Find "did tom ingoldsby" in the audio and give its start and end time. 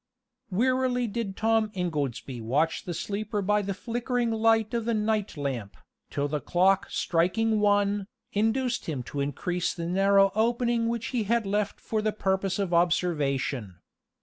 1.05-2.41